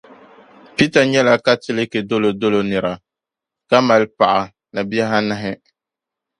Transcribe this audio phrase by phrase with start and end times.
[0.75, 2.93] Peter nyɛla Katiliki dolo dolo nira
[3.69, 4.41] ka mali paɣa
[4.73, 5.51] ni bihi anahi..